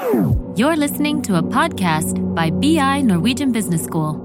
[0.00, 4.16] You're listening to a podcast by BI Norwegian Business School.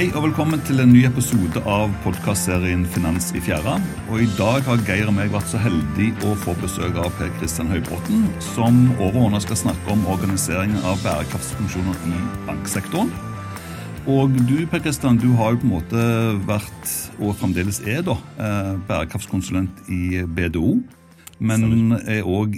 [0.00, 3.74] Hei og velkommen til en ny episode av podkastserien Finans i fjæra.
[4.08, 7.28] Og I dag har Geir og meg vært så heldig å få besøk av Per
[7.36, 13.12] Kristian Høybråten, som overordnet skal snakke om organiseringen av bærekraftsfunksjoner i banksektoren.
[14.08, 16.08] Og du Per Kristian, du har jo på en måte
[16.48, 20.78] vært, og fremdeles er, da, eh, bærekraftskonsulent i BDO.
[21.44, 22.56] Men er òg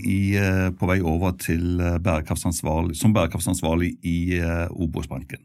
[0.78, 5.42] på vei over til eh, bærekraftsansvarlig, som bærekraftsansvarlig i eh, Obos-banken.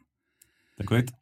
[0.77, 1.17] Det er korrekt.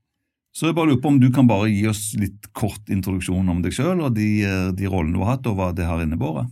[0.55, 3.59] Så jeg bare lurer på om du kan bare gi oss litt kort introduksjon om
[3.63, 6.47] deg sjøl og de, eh, de, rollene du har hatt, og hva det har innebåret?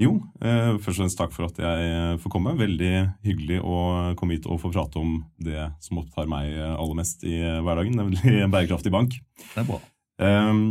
[0.00, 2.56] Jo, eh, først og fremst takk for at jeg eh, får komme.
[2.58, 2.94] Veldig
[3.26, 3.76] hyggelig å
[4.18, 8.00] komme hit og få prate om det som opptar meg eh, aller mest i hverdagen,
[8.00, 9.20] nemlig en bærekraftig bank.
[9.52, 9.78] Det er bra.
[10.24, 10.64] Eh,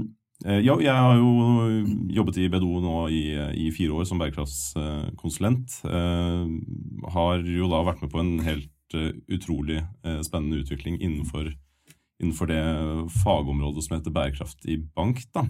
[0.65, 1.85] ja, jeg har jo
[2.17, 3.23] jobbet i BDO nå i,
[3.63, 5.77] i fire år som bærekraftskonsulent.
[5.85, 6.41] Eh,
[7.13, 9.79] har jo da vært med på en helt utrolig
[10.21, 11.47] spennende utvikling innenfor
[12.23, 12.63] innenfor det
[13.21, 15.21] fagområdet som heter bærekraftig bank.
[15.35, 15.45] da.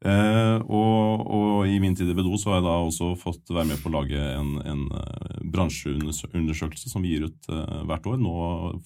[0.00, 3.68] Eh, og, og, i min tid i BDO så har jeg da også fått være
[3.68, 8.16] med på å lage en, en uh, bransjeundersøkelse som vi gir ut uh, hvert år,
[8.16, 8.32] nå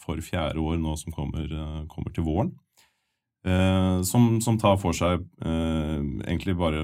[0.02, 2.50] for fjerde år nå som kommer, uh, kommer til våren.
[3.44, 6.78] Som, som, tar for seg egentlig bare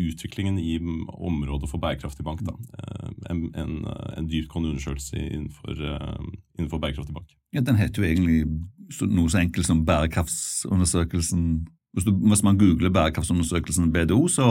[0.00, 2.40] utviklingen i området for bærekraftig bank.
[2.46, 2.54] Da.
[3.28, 3.74] En, en,
[4.16, 5.76] en dyptgående undersøkelse innenfor,
[6.56, 7.34] innenfor bærekraftig bank.
[7.52, 8.38] Ja, Den heter jo egentlig
[9.12, 11.44] noe så enkelt som bærekraftsundersøkelsen
[11.92, 14.46] Hvis, du, hvis man googler bærekraftsundersøkelsen BDO, så,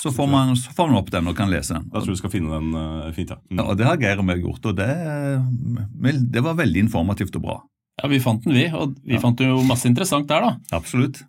[0.00, 1.90] så, får man, så, får man, opp den og kan lese den.
[1.92, 3.36] Jeg tror du skal finne den uh, fint, ja.
[3.50, 3.60] Mm.
[3.60, 3.74] ja.
[3.76, 4.88] Det har Geir og meg gjort, og det,
[6.32, 7.58] det, var veldig informativt og bra.
[8.02, 8.66] Ja, Vi fant den, vi.
[8.74, 9.22] Og vi ja.
[9.22, 10.78] fant jo masse interessant der, da.
[10.78, 11.22] Absolutt.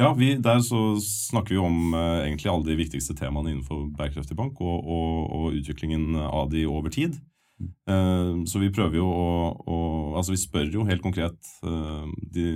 [0.00, 4.36] Ja, vi, Der så snakker vi om eh, egentlig alle de viktigste temaene innenfor bærekraftig
[4.36, 7.18] bank, og, og, og utviklingen av de over tid.
[7.88, 9.28] Eh, så vi prøver jo å,
[9.64, 9.76] å,
[10.18, 12.48] Altså vi spør jo helt konkret eh, de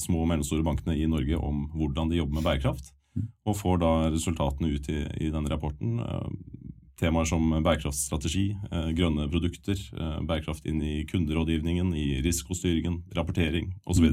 [0.00, 2.92] små og mellomstore bankene i Norge om hvordan de jobber med bærekraft,
[3.48, 6.00] og får da resultatene ut i, i denne rapporten.
[7.00, 8.50] Temaer som bærekraftstrategi,
[8.98, 9.78] grønne produkter,
[10.28, 14.10] bærekraft inn i kunderådgivningen, i risikostyringen, rapportering osv.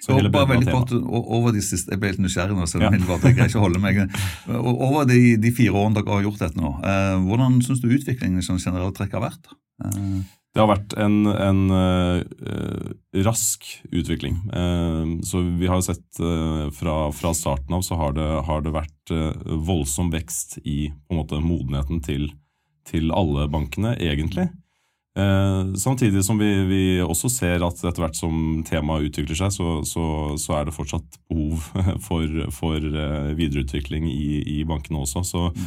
[0.00, 2.90] Så hele bare veldig kort over de siste, Jeg ble helt nysgjerrig nå, så ja.
[2.90, 4.00] jeg greier ikke å holde meg.
[4.48, 8.44] Over de, de, fire årene dere har gjort dette nå, eh, hvordan syns du utviklingen
[8.44, 9.52] som generelt trekk har vært?
[10.50, 12.86] Det har vært en, en uh,
[13.22, 14.40] rask utvikling.
[14.50, 18.74] Uh, så vi har sett uh, fra, fra, starten av så har det, har det
[18.74, 19.12] vært
[19.46, 22.28] voldsom vekst i måte, modenheten til,
[22.86, 24.48] til alle bankene, egentlig.
[25.76, 30.04] Samtidig som vi, vi, også ser at etter hvert som temaet utvikler seg, så, så,
[30.38, 31.66] så, er det fortsatt behov
[32.06, 32.86] for, for
[33.36, 35.24] videreutvikling i, i, bankene også.
[35.26, 35.66] Så, mm.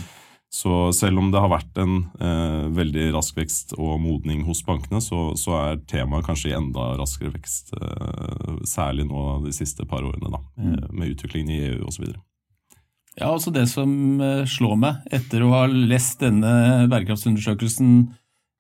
[0.53, 5.01] Så, selv om det har vært en eh, veldig rask vekst og modning hos bankene,
[5.01, 10.29] så, er temaet kanskje i enda raskere vekst, eh, særlig nå de siste par årene,
[10.29, 10.91] da, mm.
[10.93, 12.11] med utviklingen i EU osv.
[13.17, 17.97] Ja, altså Det som slår meg etter å ha lest denne bærekraftsundersøkelsen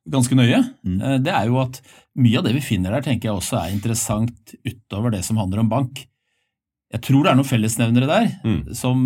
[0.09, 0.97] ganske nøye, mm.
[1.01, 1.79] Eh, det er jo at
[2.19, 5.63] mye av det vi finner der, tenker jeg også er interessant utover det som handler
[5.63, 6.03] om bank.
[6.93, 8.59] Jeg tror det er noen fellesnevnere der mm.
[8.77, 8.99] som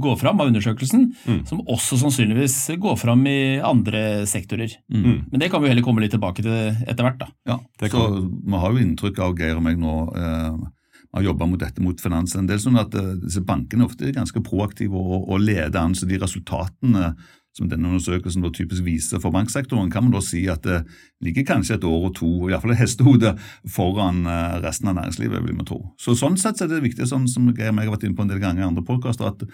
[0.00, 1.42] går fram av undersøkelsen, mm.
[1.50, 4.72] som også sannsynligvis går fram i andre sektorer.
[4.88, 5.02] Mm.
[5.02, 5.18] mm.
[5.32, 6.54] Men det kan vi heller komme litt tilbake til
[6.88, 7.20] etter hvert.
[7.20, 7.28] da.
[7.52, 10.58] Ja, så Vi har jo inntrykk av, Geir og meg nå, eh,
[11.18, 12.36] har jobba mot dette mot finans.
[12.36, 15.96] En del sånn at eh, disse Bankene ofte er ganske proaktive og, og leder an,
[15.96, 17.12] så de resultatene
[17.56, 20.82] som denne undersøkelsen da typisk viser for banksektoren, kan man da si at det
[21.24, 23.34] ligger kanskje et år og to, iallfall et hestehode,
[23.74, 25.82] foran eh, resten av næringslivet, vil vi tro.
[26.00, 28.42] Så Sånn sett er det viktig, sånn som jeg har vært inne på en del
[28.42, 29.46] ganger i andre podkaster, at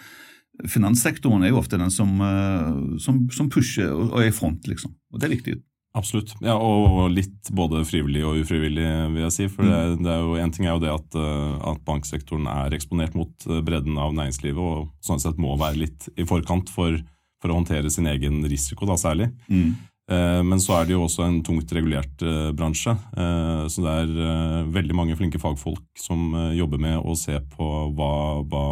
[0.70, 4.94] finanssektoren er jo ofte den som, eh, som, som, pusher og er i front, liksom.
[5.12, 5.56] Og det er viktig.
[5.94, 6.32] Absolutt.
[6.42, 9.44] Ja, og litt både frivillig og ufrivillig, vil jeg si.
[9.46, 12.74] For det, det er jo, en ting er jo det at, eh, at, banksektoren er
[12.74, 16.98] eksponert mot bredden av næringslivet, og sånn sett må være litt i forkant for
[17.44, 19.28] for å håndtere sin egen risiko, da særlig.
[19.52, 19.74] Mm.
[20.10, 22.92] Eh, men så er det jo også en tungt regulert eh, bransje.
[22.92, 28.14] Eh, så det er veldig mange flinke fagfolk som jobber med å se på hva,
[28.48, 28.64] hva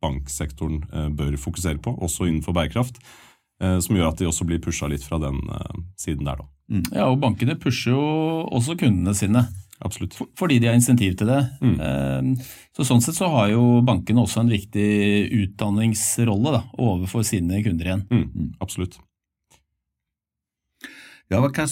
[0.00, 3.02] banksektoren bør fokusere på, også innenfor bærekraft.
[3.60, 5.36] Som gjør at de også blir pusha litt fra den
[6.00, 6.46] siden der, da.
[6.72, 6.84] Mm.
[6.94, 8.04] Ja, og bankene pusher jo
[8.56, 9.42] også kundene sine.
[9.80, 10.16] Absolutt.
[10.36, 11.40] Fordi de har insentiv til det.
[11.64, 11.76] Mm.
[11.80, 14.88] Eh, så Sånn sett så har jo bankene også en viktig
[15.42, 18.04] utdanningsrolle da, overfor sine kunder igjen.
[18.10, 18.26] Mm.
[18.28, 18.50] mm.
[18.60, 19.00] Absolutt.
[21.30, 21.64] Ja, hva, hva,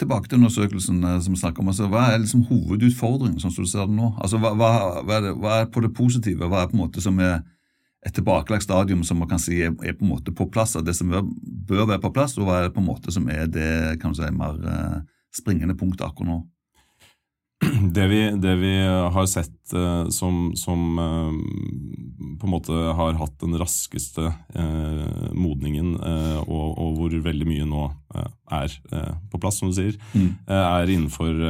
[0.00, 1.68] tilbake til undersøkelsen eh, som vi snakker om.
[1.72, 4.14] Altså, hva er liksom hovedutfordringen, sånn som du ser det nå?
[4.16, 4.70] Altså, hva, hva,
[5.04, 6.48] hva, er det, hva, er på det positive?
[6.48, 7.42] Hva er på en måte som er
[8.04, 10.72] et tilbakelagt stadium som man kan si er, er på en måte på plass?
[10.80, 11.28] av Det som bør,
[11.68, 14.16] bør, være på plass, og hva er det på en måte som er det kan
[14.16, 15.04] du si, mer uh,
[15.36, 16.40] springende punktet akkurat nå?
[17.94, 21.32] Det vi, det vi, har sett uh, som, som uh,
[22.40, 24.26] på en måte har hatt den raskeste
[24.58, 25.94] eh, modningen,
[26.42, 27.84] og, og, hvor veldig mye nå
[28.52, 28.74] er
[29.30, 30.26] på plass, som du sier, mm.
[30.50, 31.40] er innenfor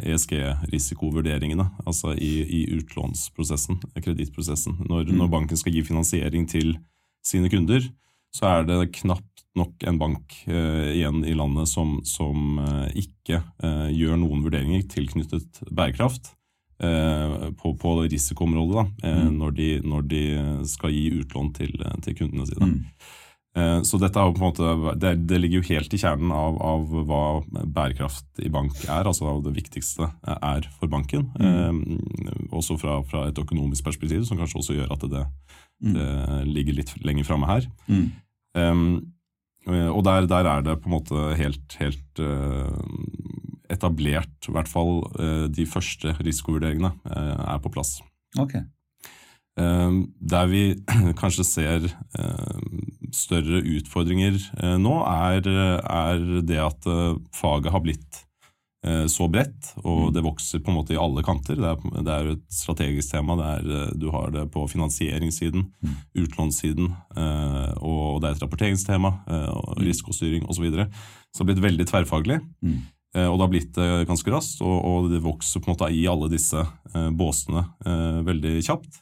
[0.00, 1.68] ESG-risikovurderingene.
[1.84, 4.80] Altså i, i, utlånsprosessen, kredittprosessen.
[4.88, 5.20] Når, mm.
[5.20, 6.74] når banken skal gi finansiering til
[7.26, 7.84] sine kunder,
[8.34, 13.40] så er det knapt nok en bank eh, igjen i landet som, som eh, ikke
[13.62, 16.32] eh, gjør noen vurderinger tilknyttet bærekraft
[16.82, 19.40] eh, på, på risikoområdet da, eh, mm.
[19.40, 20.22] når, de, når, de,
[20.70, 21.74] skal gi utlån til,
[22.06, 22.70] til kundene sine.
[22.70, 23.10] Mm.
[23.58, 26.62] Eh, så dette er på en måte, det, det, ligger jo helt i kjernen av,
[26.62, 27.24] av, hva
[27.66, 29.02] bærekraft i bank er.
[29.02, 31.26] altså Det viktigste er for banken.
[31.42, 32.46] Mm.
[32.54, 35.28] også fra, fra, et økonomisk perspektiv, som kanskje også gjør at det,
[35.82, 35.94] mm.
[35.98, 36.10] det
[36.54, 37.72] ligger litt lenger framme her.
[38.54, 39.10] Um,
[39.68, 42.70] og der, der, er det på en måte helt, helt uh,
[43.70, 47.98] etablert, i hvert fall uh, de første risikovurderingene er på plass.
[48.38, 48.64] Okay.
[49.60, 50.62] Der vi
[51.20, 51.86] kanskje ser
[53.12, 54.38] større utfordringer
[54.80, 56.86] nå, er, er det at
[57.36, 58.29] faget har blitt Eh,
[59.12, 60.12] så bredt, og mm.
[60.16, 61.58] det vokser på en måte i alle kanter.
[61.60, 63.36] Det er, det er et strategisk tema.
[63.44, 65.98] Er, eh, du har det på finansieringssiden, mm.
[66.22, 69.12] utlånssiden, eh, og det er et rapporteringstema,
[69.52, 69.84] og mm.
[69.84, 70.60] risikostyring osv.
[70.60, 70.88] Så, videre.
[71.32, 72.40] så det har blitt veldig tverrfaglig.
[72.64, 72.80] Mm.
[73.10, 76.04] Og det har blitt det ganske raskt, og, og, det vokser på en måte i
[76.06, 76.60] alle disse
[77.18, 77.64] båsene
[78.22, 79.00] veldig kjapt.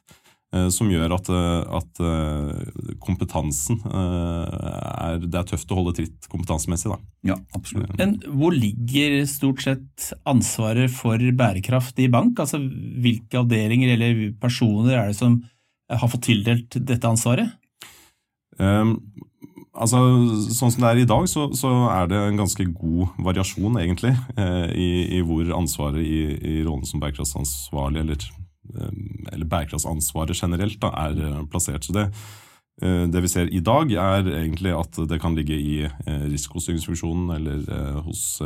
[0.48, 6.28] Eh, som gjør at, eh, at, eh, kompetansen er, Det er tøft å holde tritt
[6.32, 6.88] kompetansemessig.
[6.88, 6.98] Da.
[7.34, 7.92] Ja, absolutt.
[7.98, 12.38] Men hvor ligger stort sett ansvaret for bærekraft i bank?
[12.40, 15.42] Altså Hvilke avdelinger eller personer er det som
[15.90, 17.52] har fått tildelt dette ansvaret?
[18.58, 18.98] Um,
[19.72, 20.00] altså,
[20.52, 24.14] Sånn som det er i dag, så, så er det en ganske god variasjon, egentlig,
[24.36, 28.28] eh, i, i, hvor ansvaret i, i rollen som bærekraftsansvarlig eller
[29.32, 31.86] eller bærekraftsansvaret generelt da, er eh, plassert.
[31.86, 32.06] Så det,
[32.82, 38.02] eh, det vi ser i dag, er egentlig at det kan ligge i risikostyringsfunksjonen eller
[38.06, 38.42] hos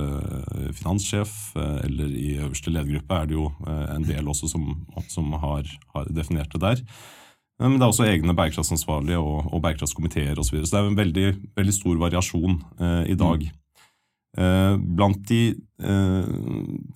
[0.79, 4.71] finanssjef eller i øverste ledergruppe er det jo en del også som,
[5.09, 6.87] som har, har, definert det der.
[7.61, 10.45] Men det er også egne bærekraftsansvarlige og, og bærekraftskomiteer osv.
[10.45, 10.67] Så, videre.
[10.67, 11.27] så det er en veldig,
[11.57, 13.45] veldig stor variasjon eh, i dag.
[14.39, 14.45] Mm.
[14.45, 16.25] Eh, blant de eh,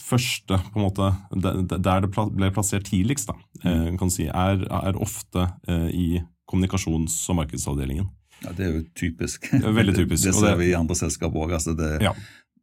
[0.00, 4.96] første, på en måte, der det ble plassert tidligst, da, eh, kan si, er, er
[4.96, 5.50] ofte
[5.92, 8.08] i kommunikasjons- og markedsavdelingen.
[8.44, 9.50] Ja, Det er jo typisk.
[9.50, 10.24] Det, Veldig typisk.
[10.28, 11.54] det, ser vi i andre selskaper òg.
[11.56, 12.12] Altså det, ja.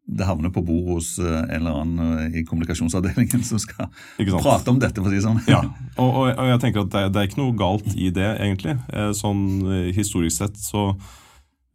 [0.06, 3.90] det, havner på bordet hos en eller annen i kommunikasjonsavdelingen som skal
[4.38, 5.02] prate om dette.
[5.02, 5.42] for å si sånn.
[5.50, 5.64] Ja,
[6.02, 8.78] og, og, og jeg tenker at det, det, er ikke noe galt i det, egentlig.
[9.18, 9.44] Sånn
[9.98, 10.94] Historisk sett så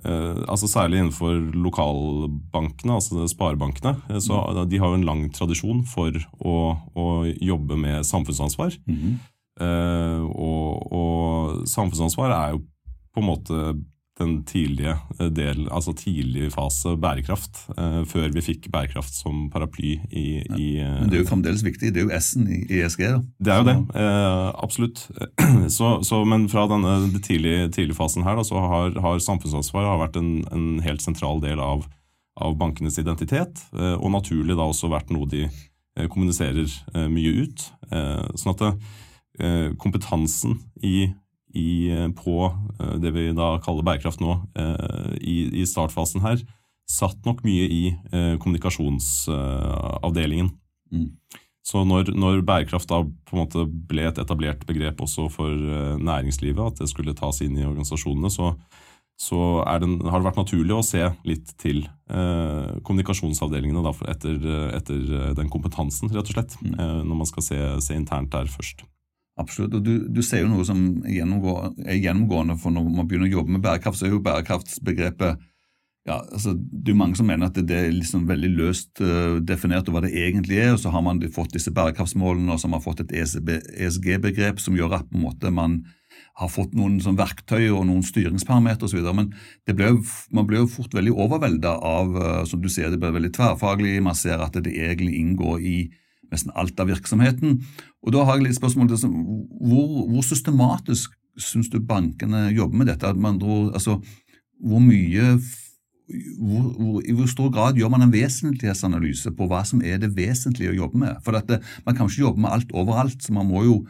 [0.06, 3.96] Uh, altså Særlig innenfor lokalbankene, altså sparebankene.
[4.06, 4.60] Uh, så mm.
[4.70, 6.54] De har jo en lang tradisjon for å,
[6.94, 8.78] å jobbe med samfunnsansvar.
[8.86, 9.18] Mm.
[9.58, 12.62] Uh, og, og, samfunnsansvar er jo
[13.10, 13.62] på en måte
[14.18, 19.94] den tidlige eh, del, altså tidlig fase bærekraft, uh, før vi fikk bærekraft som paraply
[20.10, 20.56] i, ja.
[20.58, 21.92] i uh, Men det er jo fremdeles viktig.
[21.94, 23.04] Det er jo S-en i ESG.
[23.04, 23.20] da.
[23.38, 25.04] Det er jo det, uh, absolutt.
[25.78, 29.88] Så, så, men fra denne den tidlige, tidlige, fasen her da, så har, har samfunnsansvaret
[29.88, 31.84] har vært en, en, helt sentral del av,
[32.40, 35.46] av bankenes identitet, og naturlig da også vært noe de
[36.12, 36.70] kommuniserer
[37.10, 37.66] mye ut.
[38.38, 41.10] sånn at kompetansen i
[41.58, 46.38] i, eh, på eh, det vi da kaller bærekraft nå, eh, i, i startfasen her,
[46.88, 47.92] satt nok mye i
[48.40, 50.48] kommunikasjonsavdelingen.
[50.88, 51.08] Mm.
[51.60, 55.52] Så når, når, bærekraft da på en måte ble et etablert begrep også for
[56.00, 58.56] næringslivet, at det skulle tas inn i organisasjonene, så,
[59.20, 64.36] så det, har det vært naturlig å se litt til eh, kommunikasjonsavdelingene da, etter,
[64.80, 66.56] etter, den kompetansen, rett og slett.
[66.62, 66.72] Mm.
[66.72, 68.88] Eh, når man skal se, se internt der først.
[69.38, 69.74] Absolutt.
[69.78, 73.54] og du, du, ser jo noe som er gjennomgående for når man begynner å jobbe
[73.54, 75.44] med bærekraft, så er jo bærekraftsbegrepet
[76.08, 79.90] ja, altså, Det er mange som mener at det, er liksom veldig løst uh, definert
[79.92, 80.72] hva det egentlig er.
[80.72, 84.64] og Så har man fått disse bærekraftsmålene og så har man fått et ESG-begrep e
[84.64, 85.82] som gjør at måte man
[86.38, 89.10] har fått noen sånn verktøy og noen styringsparametere osv.
[89.14, 89.32] Men
[89.68, 89.92] ble
[90.34, 93.98] man blir jo fort veldig overvelda av uh, som du sier, det blir veldig tverrfaglig.
[94.02, 95.78] Man ser at det egentlig inngår i
[96.32, 97.62] nesten alt av virksomheten.
[98.02, 102.90] Og Da har jeg litt spørsmål til hvor, hvor systematisk syns du bankene jobber med
[102.90, 103.06] dette?
[103.06, 104.00] At man dro, altså,
[104.58, 105.38] hvor mye
[106.08, 110.14] hvor, hvor, I hvor stor grad gjør man en vesentlighetsanalyse på hva som er det
[110.16, 111.18] vesentlige å jobbe med?
[111.24, 113.86] For det, Man kan ikke jobbe med alt overalt, så man må jo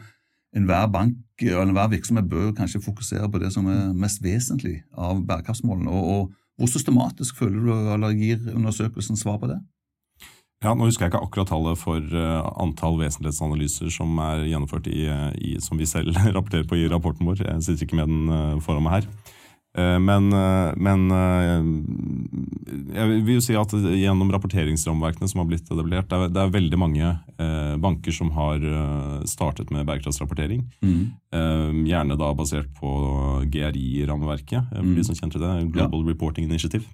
[0.55, 5.21] enhver bank eller enhver virksomhet bør kanskje fokusere på det som er mest vesentlig av
[5.25, 5.89] bærekraftsmålene.
[5.89, 9.61] Og, og Hvor systematisk føler du eller gir undersøkelsen svar på det?
[10.59, 15.05] Ja, Nå husker jeg ikke akkurat tallet for uh, antall vesentlighetsanalyser som er gjennomført i,
[15.39, 17.45] i, som vi selv rapporterer på i rapporten vår.
[17.45, 19.11] Jeg sitter ikke med den uh, foran meg her.
[19.79, 20.33] Men,
[20.81, 21.03] men
[22.89, 26.55] jeg vil jo si at gjennom rapporteringsrammeverkene som har blitt etablert, det er, det er
[26.55, 27.11] veldig mange
[27.79, 28.65] banker som har
[29.29, 30.65] startet med bærekraftsrapportering.
[30.81, 31.85] Mm.
[31.85, 32.95] gjerne da basert på
[33.53, 34.97] GRI-rammeverket, for mm.
[34.97, 35.53] de som kjente det.
[35.69, 36.15] Global ja.
[36.15, 36.89] Reporting Initiative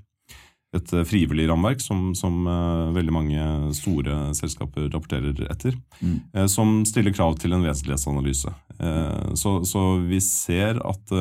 [0.75, 3.45] et eh, frivillig rammeverk som, som uh, veldig mange
[3.77, 6.17] store selskaper rapporterer etter, mm.
[6.35, 8.53] uh, som stiller krav til en vesentlighetsanalyse.
[8.79, 11.13] Uh, så, så, vi ser at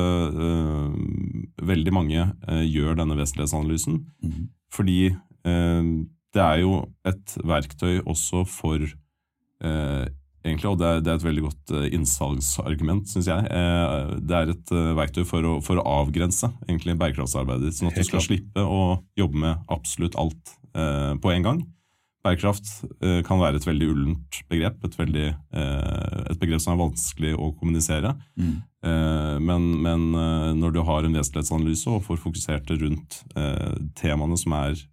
[1.65, 2.25] veldig mange
[2.67, 4.43] gjør denne vesentlighetsanalysen, mm.
[4.73, 4.99] fordi
[6.35, 8.83] det er jo et verktøy også for
[10.45, 13.47] egentlig, og det er, det er, et veldig godt uh, innsalgsargument, syns jeg.
[13.49, 17.99] Uh, det er et uh, verktøy for å, for å, avgrense egentlig bærekraftsarbeidet sånn at
[17.99, 21.59] du skal slippe å jobbe med absolutt alt på en gang.
[22.25, 22.67] Bærekraft
[23.23, 28.11] kan være et veldig ullent begrep, et, veldig, et, begrep som er vanskelig å kommunisere.
[28.35, 28.57] Mm.
[29.47, 30.03] men, men
[30.59, 33.21] når du har en vesentlighetsanalyse og får fokusert det rundt
[33.95, 34.83] temaene som er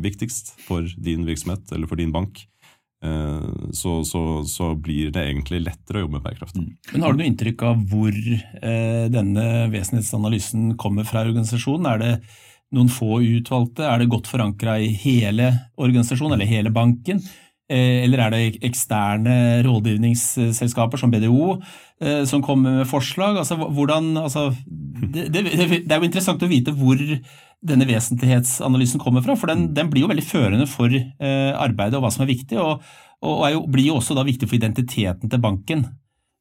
[0.00, 2.59] viktigst for din virksomhet eller for din bank, Eh,
[3.00, 6.58] så, så, så, blir det egentlig lettere å jobbe med bærekraft.
[6.60, 6.70] Mm.
[6.92, 11.88] Men Har du noe inntrykk av hvor eh, denne vesenhetsanalysen kommer fra organisasjonen?
[11.88, 12.10] Er det
[12.76, 13.86] noen få utvalgte?
[13.88, 17.22] Er det godt forankra i hele organisasjonen eller hele banken?
[17.70, 21.54] Eh, eller er det eksterne rådgivningsselskaper som BDO
[22.24, 23.36] som kommer med forslag?
[23.36, 26.96] Altså, hvordan, altså, det, det, det, er jo interessant å vite hvor
[27.60, 32.06] denne vesentlighetsanalysen kommer fra, for den, den blir jo veldig førende for eh, arbeidet og
[32.06, 32.86] hva som er viktig, og,
[33.26, 35.84] og jo, blir jo også da viktig for identiteten til banken.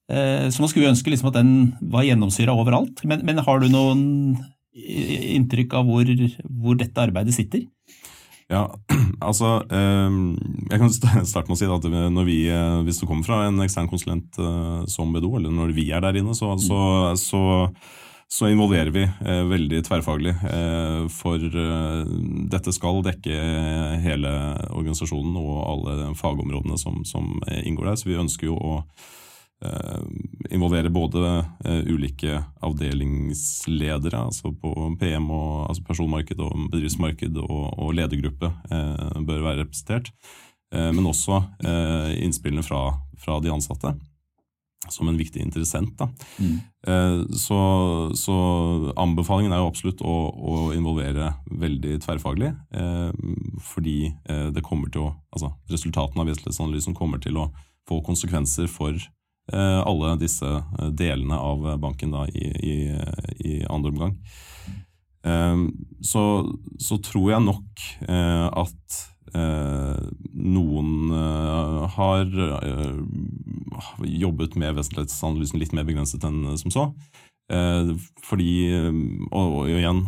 [0.10, 1.52] Eh, så man skulle ønske liksom at den
[1.92, 4.06] var gjennomsyra overalt, men, men, har du noen
[4.80, 6.08] inntrykk av hvor,
[6.62, 7.68] hvor dette arbeidet sitter?
[8.50, 8.64] Ja,
[9.28, 10.20] altså eh,
[10.72, 11.90] Jeg kan starte med å si at
[12.26, 15.90] vi, eh, hvis du kommer fra en ekstern konsulent eh, som BDO, eller når vi
[15.94, 16.80] er der inne, så, så,
[17.20, 17.42] så
[18.32, 20.36] så involverer vi eh, veldig tverrfaglig.
[20.46, 22.02] Eh, for eh,
[22.54, 23.38] dette skal dekke
[24.04, 24.34] hele
[24.70, 27.98] organisasjonen og alle fagområdene som, som inngår der.
[27.98, 28.76] Så vi ønsker jo å
[29.66, 30.04] eh,
[30.54, 31.24] involvere både
[31.66, 39.18] eh, ulike avdelingsledere, altså på PM, og, altså personmarked og bedriftsmarked og, og ledergruppe eh,
[39.26, 40.14] bør være representert.
[40.70, 41.40] men også
[42.22, 43.90] innspillene fra, fra de ansatte
[44.94, 46.02] som en viktig interessent.
[46.38, 46.60] Mm.
[46.88, 47.60] Eh, så,
[48.16, 48.36] så,
[49.00, 52.54] anbefalingen er jo absolutt å, å involvere veldig tverrfaglig.
[52.72, 53.12] Eh,
[53.72, 57.50] fordi eh, det kommer til å, altså resultatene av vesentlighetsanalysen kommer til å
[57.90, 58.98] få konsekvenser for
[59.50, 60.46] alle disse
[60.94, 62.74] delene av banken da, i, i,
[63.50, 64.12] i andre omgang.
[66.06, 66.22] Så,
[66.78, 67.82] så, tror jeg nok
[68.62, 69.98] at Eh,
[70.34, 71.12] noen
[71.94, 72.26] har
[74.04, 76.86] jobbet med vesentlighetsanalysen litt mer begrenset enn som så.
[77.50, 78.52] Fordi,
[79.34, 80.04] og, og igjen,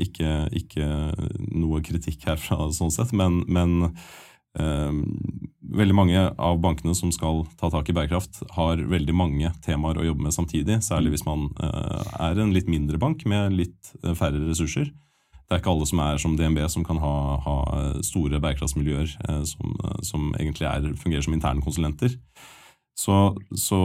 [0.00, 0.86] ikke, ikke,
[1.52, 3.90] noe kritikk herfra sånn sett, men, men
[4.56, 10.06] veldig mange av bankene som skal ta tak i bærekraft, har veldig mange temaer å
[10.08, 10.80] jobbe med samtidig.
[10.86, 14.88] Særlig hvis man er en litt mindre bank med litt færre ressurser.
[15.48, 17.56] Det er ikke alle som er som DNB, som kan ha, ha
[18.04, 22.18] store bærekraftsmiljøer eh, som, som, egentlig er, fungerer som interne konsulenter.
[22.98, 23.14] Så,
[23.54, 23.78] så,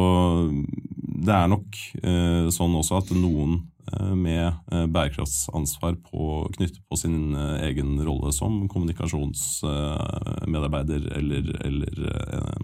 [1.25, 3.53] det er nok eh, sånn også at noen
[3.91, 11.93] eh, med eh, bærekraftsansvar på, knyttet på sin eh, egen rolle som kommunikasjonsmedarbeider eller, eller
[12.10, 12.63] eh,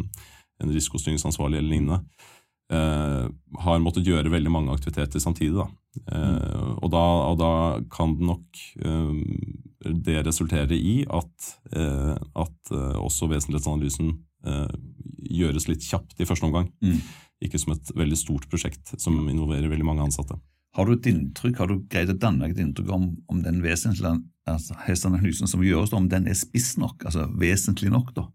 [0.63, 1.99] en risikostyringsansvarlig eller lignende,
[2.73, 3.25] eh,
[3.65, 5.55] har måttet gjøre veldig mange aktiviteter samtidig.
[5.61, 5.67] Da.
[6.15, 7.51] Eh, og, da, og, da,
[7.93, 8.47] kan nok
[8.81, 9.13] eh,
[10.09, 11.33] det resultere i at,
[11.75, 16.69] eh, at eh, også vesentlighetsanalysen eh, gjøres litt kjapt i første omgang.
[16.79, 17.01] Mm.
[17.43, 20.37] Ikke som et veldig stort prosjekt som involverer veldig mange ansatte.
[20.77, 25.47] Har du et inntrykk, har du greid å danne et inntrykk om, om den vesentlighetsanalysen
[25.47, 28.13] altså, som gjøres, om den er spiss nok, altså vesentlig nok?
[28.15, 28.27] da?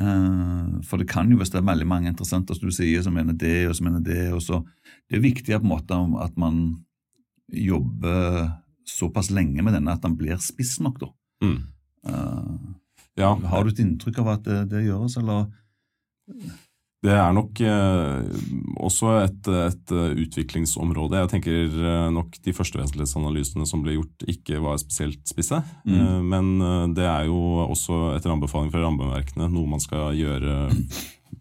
[0.00, 3.16] Eh, for det kan jo, hvis det er veldig mange interessenter som du sier, som
[3.16, 4.62] mener det og som mener det og så,
[5.10, 6.84] Det er viktig på en måte at man
[7.50, 8.54] jobber
[8.86, 11.08] såpass lenge med denne at den blir spiss nok, da.
[11.42, 11.58] Mm.
[12.06, 12.78] Uh,
[13.18, 13.34] ja.
[13.50, 15.48] Har du et inntrykk av at det, det gjøres, eller?
[17.00, 18.40] Det er nok eh,
[18.84, 21.22] også et, et, utviklingsområde.
[21.22, 25.62] Jeg tenker eh, nok de første vesentlighetsanalysene som ble gjort, ikke var spesielt spisse.
[25.88, 25.94] Mm.
[25.96, 30.66] Eh, men eh, det er jo også etter anbefaling fra rammeverkene noe man skal gjøre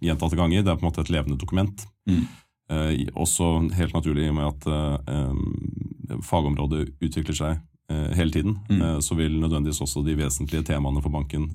[0.07, 0.63] gjentatte ganger.
[0.63, 1.83] Det er på en måte et levende dokument.
[2.07, 2.23] Mm.
[2.71, 9.01] Eh, også helt naturlig i og med at eh, fagområdet utvikler seg hele tiden, mm.
[9.01, 11.47] så vil nødvendigvis også de vesentlige temaene for banken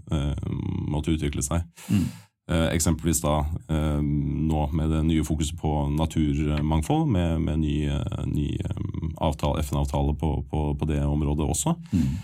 [0.90, 1.62] måtte utvikle seg.
[1.86, 2.08] Mm.
[2.50, 3.38] Eh, eksempelvis da
[3.72, 10.32] eh, nå med det nye fokuset på naturmangfold, med, med ny, eh, ny FN-avtale på,
[10.50, 11.76] på, på, det området også.
[11.92, 12.14] Mm.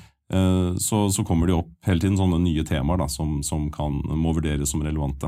[0.79, 4.31] Så, så, kommer det opp hele tiden sånne nye temaer da, som, som kan, må
[4.37, 5.27] vurderes som relevante.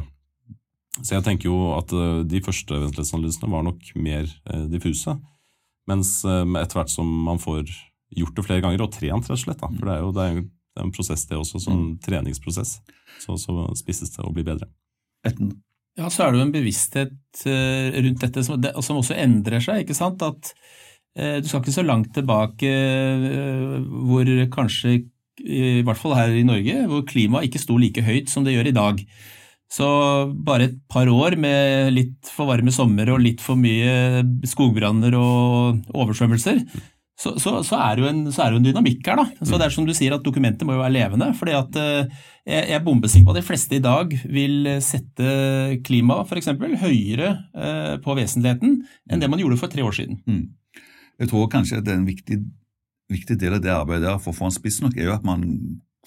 [1.00, 1.90] Så jeg tenker jo at
[2.30, 4.30] de første ventelighetsanalysene var nok mer
[4.70, 5.16] diffuse.
[5.90, 7.66] Mens etter hvert som man får
[8.16, 10.26] gjort det flere ganger, og trent rett og slett, da, for det er jo det
[10.26, 11.96] er en prosess det også, sånn mm.
[12.06, 12.78] treningsprosess,
[13.20, 14.70] så, så spisses det og blir bedre
[15.26, 15.52] etten.
[16.00, 19.82] Ja, så er det jo en bevissthet eh, rundt dette som, som også endrer seg.
[19.82, 20.22] ikke sant?
[20.24, 20.54] At
[21.18, 23.74] eh, Du skal ikke så langt tilbake eh,
[24.08, 25.02] hvor kanskje,
[25.42, 28.72] i hvert fall her i Norge, hvor klimaet ikke sto like høyt som det gjør
[28.72, 29.04] i dag.
[29.72, 29.86] Så
[30.32, 35.92] bare et par år med litt for varme sommer og litt for mye skogbranner og
[35.96, 36.60] oversvømmelser,
[37.22, 39.20] så, så, så, er det jo en, en, dynamikk her.
[39.20, 39.46] da.
[39.46, 41.28] Så Det er som du sier at dokumentet må jo være levende.
[41.38, 42.16] fordi at eh,
[42.48, 45.28] jeg, er bombesikker på at de fleste i dag vil sette
[45.86, 50.18] klima eksempel, høyere eh, på vesentligheten enn det man gjorde for tre år siden.
[50.26, 50.82] Mm.
[51.22, 52.40] Jeg tror kanskje at en viktig,
[53.12, 55.26] viktig, del av det arbeidet der for å få en spiss nok, er jo at
[55.26, 55.44] man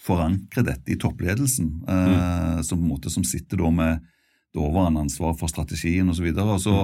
[0.06, 2.66] forankrer dette i toppledelsen, eh, mm.
[2.68, 4.04] som, på en måte, som sitter da med
[4.56, 6.20] det overordnede ansvaret for strategien osv.
[6.20, 6.60] Så, videre.
[6.64, 6.76] så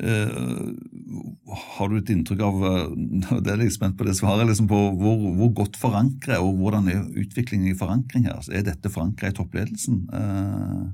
[0.00, 4.82] har du et inntrykk av uh, det er jeg spent på det svaret, liksom på
[5.00, 8.38] hvor, hvor godt forankret og hvordan er utviklingen i forankring her?
[8.38, 10.06] Altså, er dette forankret i toppledelsen?
[10.12, 10.88] Uh,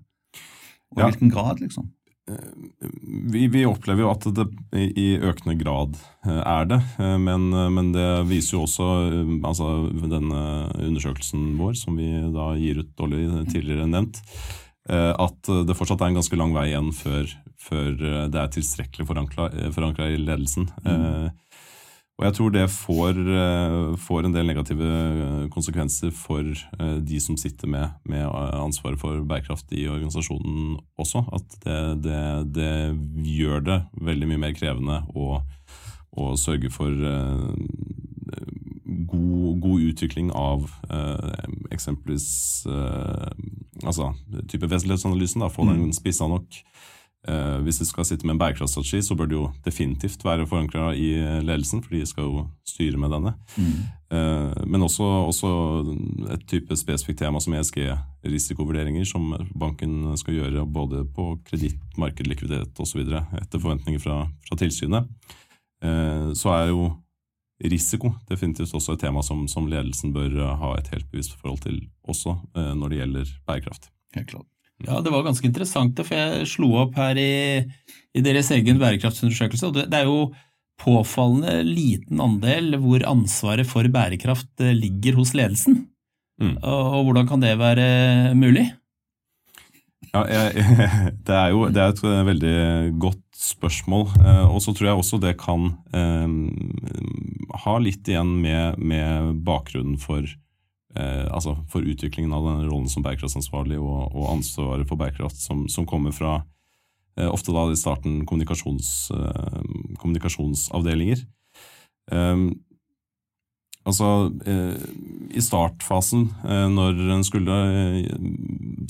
[0.94, 1.10] og i ja.
[1.10, 1.92] hvilken grad, liksom?
[2.26, 4.46] Vi, vi, opplever jo at det
[4.98, 5.92] i økende grad
[6.26, 6.78] er det,
[7.22, 8.86] men, men det viser jo også
[9.46, 9.68] altså,
[10.10, 10.40] denne
[10.75, 14.18] undersøkelsen vår, som vi da gir ut dårlig tidligere nevnt,
[14.86, 17.26] at det fortsatt er en ganske lang vei igjen før
[17.66, 20.68] før eh, det er tilstrekkelig forankra i ledelsen.
[20.84, 20.92] Mm.
[20.92, 21.30] Eh,
[22.16, 26.46] og jeg tror det får, eh, får, en del negative konsekvenser for
[27.10, 28.25] de som sitter med, med
[28.56, 31.26] ansvaret for bærekraft i organisasjonen også.
[31.36, 32.22] At det, det,
[32.56, 32.72] det
[33.36, 35.42] gjør det veldig mye mer krevende å,
[36.16, 37.04] å sørge for
[39.10, 40.66] god, god, utvikling av
[41.71, 42.28] eksempelvis
[42.66, 44.12] altså
[44.49, 45.45] type vesentlighetsanalysen.
[45.52, 45.97] Få den mm.
[45.97, 46.60] spissa nok
[47.26, 50.92] Eh, hvis du skal sitte med en bærekraftstrategi, så bør det jo definitivt være forankra
[50.95, 51.08] i
[51.42, 53.32] ledelsen, for de skal jo styre med denne.
[53.56, 53.80] Mm.
[54.14, 55.49] Eh, men også, også,
[56.36, 62.78] et type spesifikt tema som ESG-risikovurderinger, som banken skal gjøre både på kreditt, marked, likviditet
[62.78, 63.02] osv.
[63.02, 65.10] etter forventninger fra, fra tilsynet.
[65.82, 66.92] Eh, så er jo
[67.64, 71.78] risiko definitivt også et tema som, som ledelsen bør ha et helt bevisst forhold til
[72.04, 73.88] også når det gjelder bærekraft.
[74.16, 74.49] Helt klart.
[74.84, 77.64] Ja, det var ganske interessant, for jeg slo opp her i,
[78.12, 79.71] i deres egen bærekraftsundersøkelse.
[79.71, 80.26] og det, det er jo
[80.82, 85.86] påfallende liten andel hvor ansvaret for bærekraft eh, ligger hos ledelsen.
[86.36, 86.58] Mm.
[86.60, 88.69] Og, og, hvordan kan det være mulig?
[90.12, 90.64] Ja, jeg,
[91.26, 92.56] det er jo det er et veldig
[93.02, 94.08] godt spørsmål.
[94.23, 99.99] Eh, og så tror jeg også det kan eh, ha litt igjen med, med bakgrunnen
[100.00, 105.40] for eh, altså for utviklingen av denne rollen som bærekraftsansvarlig og, og ansvaret for bærekraft
[105.40, 106.40] som, som kommer fra
[107.19, 109.60] eh, ofte da i starten kommunikasjons, eh,
[110.02, 111.26] kommunikasjonsavdelinger.
[112.06, 112.52] Um,
[113.86, 114.76] altså, eh,
[115.36, 117.58] I startfasen, eh, når en skulle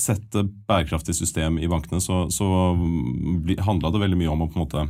[0.01, 2.47] sette bærekraftig system i bankene, så, så
[3.67, 4.89] handla det veldig mye om å på en måte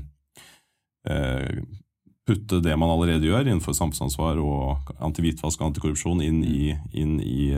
[2.26, 7.52] putte det man allerede gjør innenfor samfunnsansvar og antihvitvask og antikorrupsjon, inn i, inn i,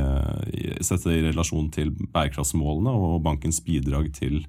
[0.85, 4.43] sette det i relasjon til bærekraftsmålene og bankens bidrag til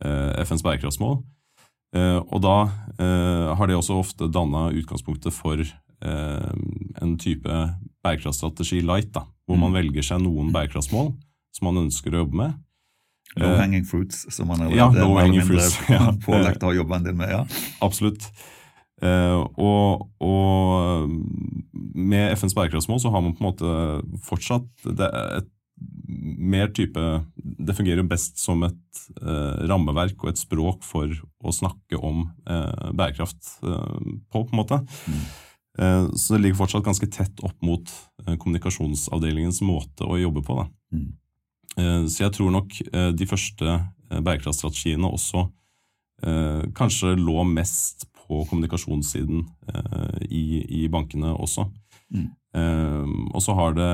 [0.00, 1.18] FNs bærekraftsmål.
[2.24, 2.56] Og da
[2.96, 5.60] har det også ofte danna utgangspunktet for
[6.04, 7.48] en type
[8.04, 9.78] bærekraftstrategi light, da, hvor man mm.
[9.78, 11.14] velger seg noen bærekraftsmål
[11.54, 12.58] som man ønsker å jobbe med.
[13.40, 15.78] Low hanging fruits, som man har ja, low hanging fruits,
[16.26, 17.32] pålagt å jobbe en del med.
[17.32, 17.42] ja.
[17.84, 18.28] Absolutt.
[19.02, 21.10] Uh, og, og,
[21.94, 25.08] med FNs bærekraftsmål så har man på en måte fortsatt det,
[25.40, 25.50] et
[26.14, 27.02] mer type
[27.34, 31.10] Det fungerer best som et eh, rammeverk og et språk for
[31.42, 33.72] å snakke om eh, bærekraft på,
[34.30, 34.78] på en måte.
[35.10, 35.24] Mm.
[35.74, 37.90] Så det ligger fortsatt ganske tett opp mot
[38.22, 40.60] kommunikasjonsavdelingens måte å jobbe på.
[40.94, 41.08] Mm.
[42.06, 42.76] så jeg tror nok
[43.18, 45.48] de første eh, bærekraftstrategiene også
[46.22, 50.44] eh, kanskje lå mest på kommunikasjonssiden eh, i,
[50.84, 51.66] i, bankene også.
[52.14, 52.30] Mm.
[52.54, 53.90] Eh, og så har det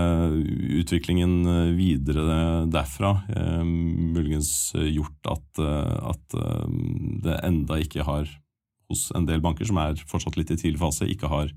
[0.83, 5.63] utviklingen eh, videre derfra eh, muligens gjort at,
[6.13, 6.39] at
[7.25, 8.29] det enda ikke har,
[8.91, 11.51] hos en del banker som er fortsatt litt i tidlig fase, ikke har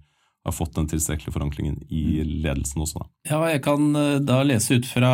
[0.43, 2.31] har fått den tilstrekkelige forankringen i mm.
[2.43, 2.99] ledelsen også.
[2.99, 3.09] Da.
[3.31, 3.93] Ja, Jeg kan
[4.27, 5.13] da lese ut fra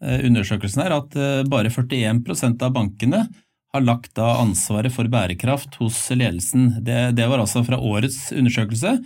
[0.00, 1.16] undersøkelsen her at
[1.52, 3.26] bare 41% av bankene
[3.72, 6.68] har lagt da ansvaret for bærekraft hos ledelsen.
[6.84, 8.98] Det, det var altså fra årets undersøkelse.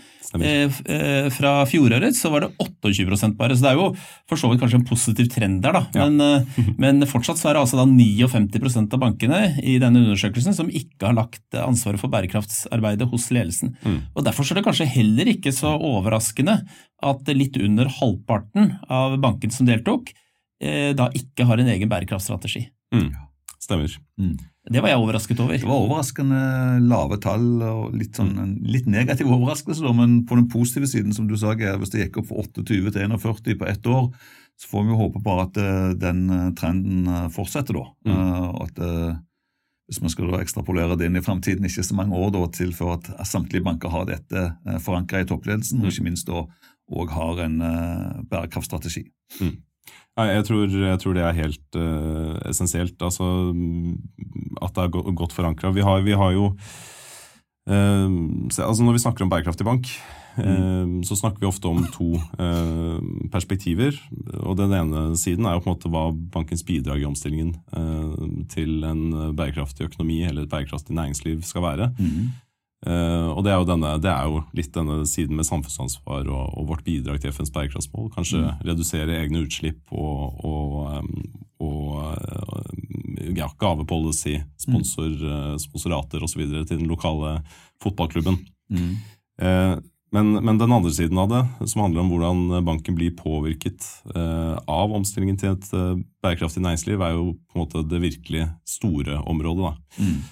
[0.43, 3.87] Eh, eh, fra fjoråret så var det 28% bare, så det er jo
[4.27, 5.77] for så vidt kanskje en positiv trend der.
[5.79, 5.85] da.
[5.95, 6.09] Ja.
[6.09, 10.57] Men, eh, men, fortsatt så er det altså da 59% av bankene i denne undersøkelsen
[10.57, 13.77] som ikke har lagt ansvaret for bærekraftsarbeidet hos ledelsen.
[13.87, 14.01] Mm.
[14.17, 16.59] Og Derfor er det kanskje heller ikke så overraskende
[17.07, 20.11] at litt under halvparten av bankene som deltok,
[20.59, 22.67] eh, da ikke har en egen bærekraftstrategi.
[22.95, 23.13] Mm.
[23.63, 23.95] Stemmer.
[24.19, 24.37] Mm.
[24.67, 25.59] Det var jeg overrasket over.
[25.63, 26.39] Det var overraskende
[26.83, 31.15] lave tall og litt, sånn, en litt negativ overraskelse, da, men på den positive siden,
[31.15, 32.83] som du sa, hvis det gikk opp fra 28 til
[33.15, 34.09] 41 på ett år,
[34.57, 37.77] så får vi jo håpe på at uh, den eh, trenden uh, fortsetter.
[37.77, 37.87] da.
[38.09, 38.63] Mm.
[38.65, 38.79] At
[39.87, 42.97] Hvis man skal ekstrapolere det inn i framtiden, ikke så mange år da, til for
[42.97, 44.49] at samtlige banker har dette
[44.83, 45.93] forankra i toppledelsen, og mm.
[45.93, 46.43] ikke minst da
[46.91, 47.61] òg har en
[48.27, 49.05] bærekraftstrategi.
[49.39, 49.55] Mm.
[50.17, 52.97] Jeg tror, jeg tror, det er helt uh, essensielt.
[53.05, 53.25] Altså,
[54.65, 55.75] at det er godt forankra.
[55.77, 56.47] Vi, vi, har jo
[57.69, 58.09] uh,
[58.57, 59.91] altså Når vi snakker om bærekraftig bank,
[60.39, 60.47] mm.
[60.49, 62.17] uh, så snakker vi ofte om to
[63.33, 63.93] perspektiver.
[64.41, 67.53] og Den ene siden er jo på en måte hva bankens bidrag i omstillingen
[68.49, 71.93] til en bærekraftig økonomi eller et bærekraftig næringsliv skal være.
[71.99, 72.33] Mm.
[72.85, 76.69] Uh, og det er, denne, det er, jo litt denne siden med samfunnsansvar og, og
[76.69, 78.11] vårt bidrag til FNs bærekraftsmål.
[78.15, 78.61] Kanskje mm.
[78.69, 81.09] redusere egne utslipp og, og, um,
[81.65, 85.27] og uh, ja, gavepolicy, sponsor, mm.
[85.27, 86.45] uh, sponsorater osv.
[86.45, 87.39] til den lokale
[87.83, 88.43] fotballklubben.
[88.73, 88.97] Mm.
[90.15, 93.85] Men, men, den andre siden av det, som handler om hvordan banken blir påvirket
[94.17, 95.67] av omstillingen til et
[96.25, 99.67] bærekraftig næringsliv, er jo på en måte det virkelig store området.
[99.67, 100.07] da.
[100.07, 100.23] Mm.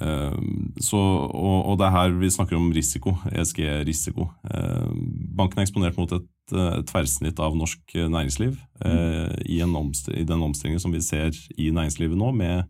[0.00, 4.28] Ehm, så, og, og, det er her vi snakker om risiko, ESG-risiko.
[4.54, 4.98] Ehm,
[5.36, 9.28] banken er eksponert mot et, et tverrsnitt av norsk næringsliv mm.
[9.44, 12.62] i, i, den omstillingen som vi ser i næringslivet nå, med,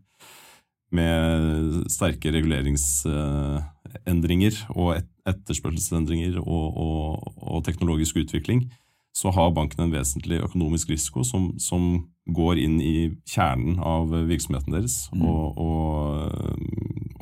[0.93, 8.71] med sterke reguleringsendringer og et, etterspørselsendringer og, og, og, teknologisk utvikling,
[9.15, 14.73] så har banken en vesentlig økonomisk risiko som, som går inn i kjernen av virksomheten
[14.73, 15.09] deres.
[15.13, 15.21] Mm.
[15.27, 15.57] og,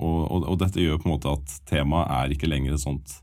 [0.01, 3.13] og og, og, dette gjør på en måte at temaet er ikke lenger et sånt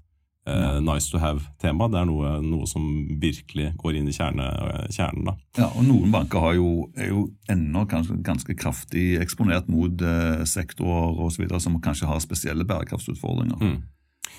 [0.49, 1.88] uh, nice to have-tema.
[1.93, 2.87] Det er noe, noe, som
[3.21, 4.49] virkelig går inn i kjerne,
[4.95, 5.29] kjernen.
[5.31, 5.37] Da.
[5.61, 11.19] Ja, og Noen banker jo, er jo ennå ganske, ganske kraftig eksponert mot uh, sektorer
[11.19, 13.62] og så videre, som kanskje har spesielle bærekraftsutfordringer.
[13.62, 13.79] Mm.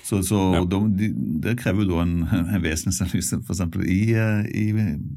[0.04, 0.62] Så, så ja.
[0.64, 1.08] de,
[1.42, 3.40] Det krever jo da en, en vesensanalyse.
[3.84, 4.64] I, eh, i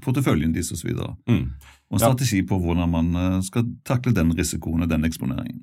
[0.03, 0.91] porteføljen deres osv.
[1.29, 1.47] Mm.
[1.93, 5.62] Og en strategi på hvordan man skal takle den risikoen og den eksponeringen.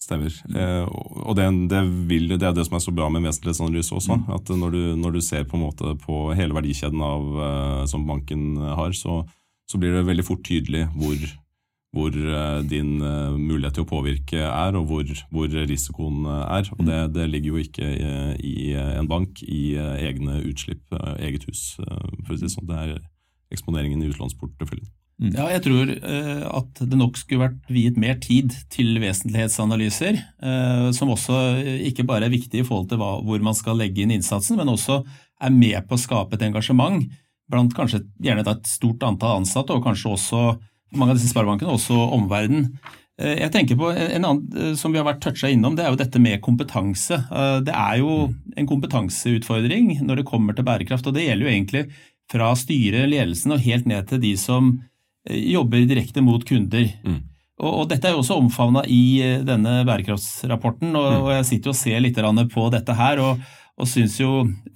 [0.00, 0.32] Stemmer.
[0.56, 0.86] Eh,
[1.28, 4.16] og det, det, vil, det, er det som er så bra med vesentlighetsanalyse også.
[4.16, 4.30] Mm.
[4.32, 8.06] at når du, når du, ser på, en måte på hele verdikjeden av, eh, som
[8.08, 9.20] banken har, så,
[9.68, 11.26] så, blir det veldig fort tydelig hvor,
[11.92, 16.72] hvor eh, din uh, mulighet til å påvirke er, og hvor, hvor risikoen er.
[16.78, 21.74] Og det, det, ligger jo ikke i, i en bank i egne utslipp, eget hus,
[21.76, 22.70] for å si det sånn.
[22.72, 22.96] Det er
[23.52, 24.88] eksponeringen i utlånsporteføljen.
[25.20, 25.34] Mm.
[25.36, 30.86] Ja, jeg tror uh, at det nok skulle vært viet mer tid til vesentlighetsanalyser, uh,
[30.96, 34.00] som også eh, ikke bare er viktig i forhold til hva, hvor man skal legge
[34.00, 35.02] inn innsatsen, men også
[35.44, 37.04] er med på å skape et engasjement
[37.52, 40.42] blant kanskje gjerne et stort antall ansatte, og kanskje også
[40.96, 42.72] mange av disse sparebankene, også omverdenen.
[43.20, 46.22] Jeg tenker på En annen som vi har vært toucha innom, det er jo dette
[46.22, 47.18] med kompetanse.
[47.66, 51.82] Det er jo en kompetanseutfordring når det kommer til bærekraft, og det gjelder jo egentlig
[52.30, 54.72] fra styret, ledelsen og helt ned til de som
[55.30, 56.88] jobber direkte mot kunder.
[57.04, 57.20] Mm.
[57.60, 61.24] Og, og, Dette er jo også omfavna i eh, denne bærekraftsrapporten, og, mm.
[61.24, 62.20] og, jeg sitter og ser litt
[62.54, 63.22] på dette her.
[63.24, 63.42] og,
[63.80, 63.88] og,
[64.20, 64.32] jo,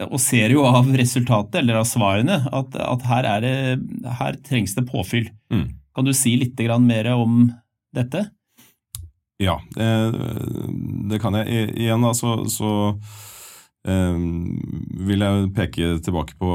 [0.07, 3.57] og ser jo av resultatet, eller av svarene, at, at her, det,
[4.21, 5.29] her, trengs det påfyll.
[5.53, 5.69] Mm.
[5.95, 7.53] Kan du si litt mer om
[7.95, 8.27] dette?
[9.43, 9.90] Ja, det,
[11.11, 11.71] det kan jeg.
[11.75, 12.71] Igjen, altså, så
[13.85, 16.51] vil jeg peke tilbake på,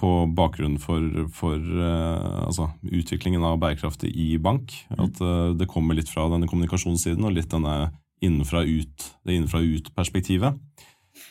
[0.00, 1.04] på bakgrunnen for,
[1.36, 4.72] for uh, altså, utviklingen av bærekraftig i bank.
[4.88, 5.02] Mm.
[5.04, 7.90] At uh, det kommer litt fra denne kommunikasjonssiden og litt denne
[8.24, 10.56] innenfra ut, det innenfra-ut-perspektivet.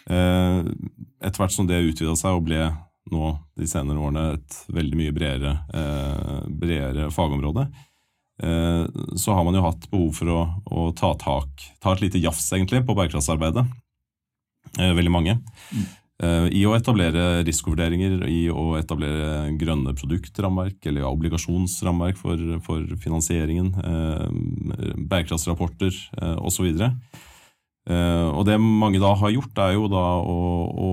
[0.09, 0.69] Uh,
[1.17, 2.69] Etter hvert som det utvida seg og ble
[3.09, 5.53] nå de senere årene et veldig mye bredere,
[6.61, 7.63] bredere fagområde,
[8.43, 8.83] eh,
[9.17, 12.51] så har man jo hatt behov for å, å ta tak, ta et lite jafs
[12.53, 13.65] egentlig på bærekraftsarbeidet.
[14.77, 15.37] Eh, veldig mange.
[16.19, 23.71] Eh, I å etablere risikovurderinger, i å etablere grønne produktramverk eller obligasjonsramverk for, for finansieringen,
[23.79, 24.27] eh,
[24.99, 25.95] bærekraftsrapporter
[26.37, 26.69] osv.
[27.89, 30.89] Og det mange da har gjort, er jo da å, å,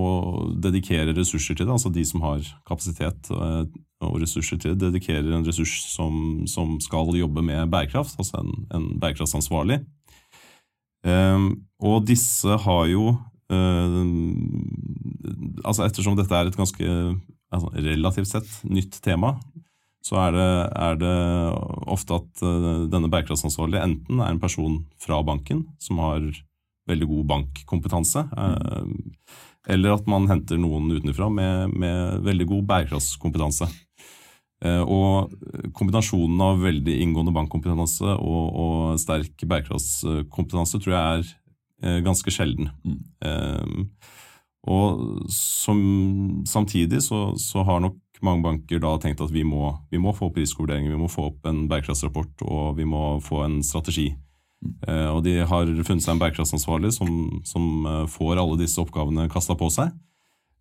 [0.57, 1.75] dedikere ressurser til det.
[1.75, 7.13] Altså de som har kapasitet og ressurser til det, dedikerer en ressurs som, som skal
[7.13, 9.77] jobbe med bærekraft, altså en, en bærekraftsansvarlig.
[11.05, 13.11] Og disse har jo
[15.67, 16.83] Altså ettersom dette er et ganske
[17.47, 19.37] altså relativt sett nytt tema,
[20.03, 21.15] så er det, er det
[21.87, 22.43] ofte at
[22.91, 26.27] denne bærekraftsansvarlige enten er en person fra banken som har
[26.87, 28.27] veldig god bankkompetanse.
[28.31, 28.93] mm.
[29.67, 33.67] eller at man henter noen utenfra med, med veldig god bærekraftskompetanse.
[34.65, 35.33] Eh, og
[35.77, 41.35] kombinasjonen av veldig inngående bankkompetanse og, og sterk bærekraftskompetanse tror jeg er eh,
[41.81, 42.71] ganske sjelden.
[42.81, 43.83] Mm.
[44.67, 45.79] Og som,
[46.49, 50.31] samtidig så, så, har nok mange banker da tenkt at vi må, vi må få
[50.31, 54.09] opp risikovurderinger, vi må få opp en bærekraftsrapport og vi må få en strategi.
[54.57, 54.73] Mm.
[55.13, 57.09] og de har funnet seg en bærekraftsansvarlig som,
[57.45, 59.91] som uh, får alle disse oppgavene kasta på seg.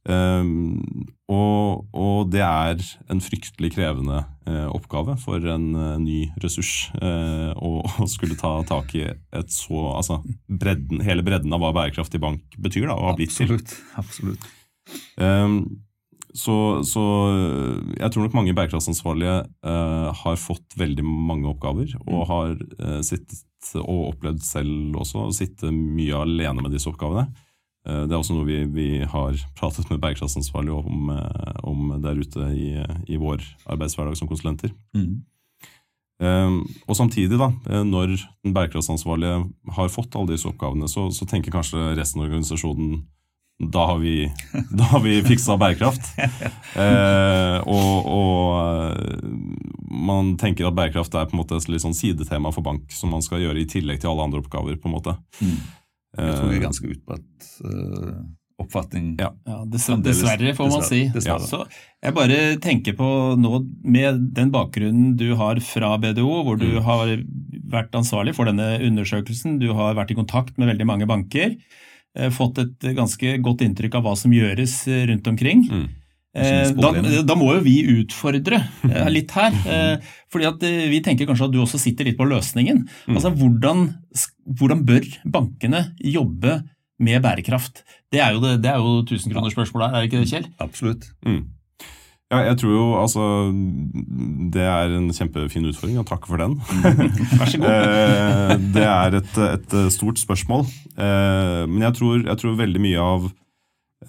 [0.06, 5.64] Um, og, og, det er en fryktelig krevende uh, oppgave for en
[6.04, 11.64] ny ressurs å, å, skulle ta tak i et så Altså bredden, hele bredden av
[11.64, 13.58] hva bærekraftig bank betyr, da, og har blitt til.
[13.98, 14.46] Absolutt.
[15.18, 15.58] Um,
[16.36, 17.02] så, så,
[17.96, 23.44] jeg tror nok mange bærekraftsansvarlige uh, har fått veldig mange oppgaver, og har uh, sittet
[23.80, 27.26] og opplevd selv også å sitte mye alene med disse oppgavene.
[27.87, 31.11] Uh, det er også noe vi, vi har pratet med bærekraftsansvarlig om,
[31.62, 32.68] om, der ute i,
[33.07, 34.75] i, vår arbeidshverdag som konsulenter.
[34.96, 35.22] Mm.
[36.88, 37.51] og samtidig, da,
[37.85, 39.42] når den bærekraftsansvarlige
[39.77, 43.03] har fått alle disse oppgavene, så, så tenker kanskje resten av organisasjonen
[43.59, 44.33] da har vi,
[44.70, 46.12] da har vi fiksa bærekraft.
[46.77, 48.96] Eh, og, og,
[49.96, 53.14] man tenker at bærekraft er på en måte et litt sånn sidetema for bank, som
[53.14, 54.77] man skal gjøre i tillegg til alle andre oppgaver.
[54.77, 55.16] på en måte.
[55.40, 55.57] Mm.
[56.16, 58.18] Jeg tror det er ganske utbredt uh,
[58.62, 59.14] oppfatning.
[59.20, 61.00] Ja, ja dessverre, dessverre, får man si.
[61.14, 61.44] Dessverre.
[61.44, 61.62] Så
[62.05, 63.09] jeg bare tenker på
[63.40, 66.81] nå, med den bakgrunnen du har fra BDO, hvor du mm.
[66.87, 67.16] har
[67.72, 71.57] vært ansvarlig for denne undersøkelsen, du har vært i kontakt med veldig mange banker.
[72.16, 75.66] Eh, fått et ganske godt inntrykk av hva som gjøres eh, rundt omkring.
[75.68, 75.87] Mm.
[76.37, 76.92] Eh, da,
[77.25, 78.61] da, må jo vi utfordre
[79.09, 79.57] litt her.
[80.33, 82.85] fordi at vi tenker kanskje at du også sitter litt på løsningen.
[83.09, 83.16] Mm.
[83.16, 83.85] Altså, hvordan,
[84.59, 86.61] hvordan, bør bankene jobbe
[87.01, 87.85] med bærekraft?
[88.12, 90.51] Det er jo, det, det er jo tusenkronersspørsmålet her, er det ikke det, Kjell?
[90.62, 91.09] Absolutt.
[91.25, 91.44] Mm.
[92.27, 93.25] Ja, jeg tror jo altså
[94.51, 96.57] Det er en kjempefin utfordring, og takk for den.
[97.38, 97.75] Vær så god.
[97.77, 100.64] Eh, det er et, et, stort spørsmål.
[100.99, 103.29] Eh, men jeg tror, jeg tror veldig mye av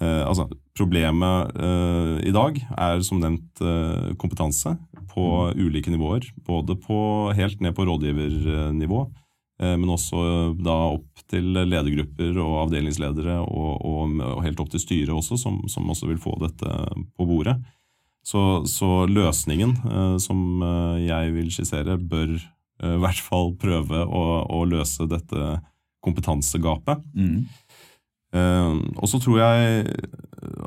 [0.02, 1.58] eh, Altså, problemet
[2.26, 3.62] i dag er som nevnt
[4.22, 4.76] kompetanse
[5.12, 5.26] på
[5.58, 6.28] ulike nivåer.
[6.46, 6.98] Både på,
[7.38, 9.00] helt ned på rådgivernivå,
[9.58, 10.20] men også
[10.62, 15.64] da opp til ledergrupper og avdelingsledere, og, og, og helt opp til styret også, som,
[15.72, 16.70] som også vil få dette
[17.18, 17.58] på bordet.
[18.28, 24.04] Så, så løsningen uh, som uh, jeg vil skissere, bør uh, i hvert fall prøve
[24.04, 25.58] å, å løse dette
[26.04, 27.04] kompetansegapet.
[27.18, 27.48] Mm.
[29.00, 29.88] og så tror jeg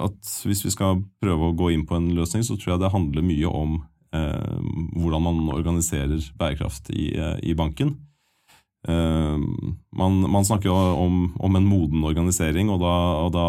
[0.07, 2.95] at hvis vi skal prøve å gå inn på en løsning, så tror jeg det
[2.95, 7.13] handler mye om hvordan man organiserer bærekraft i,
[7.47, 7.93] i banken.
[8.83, 13.45] Man, man, snakker jo om, om, en moden organisering, og da, og da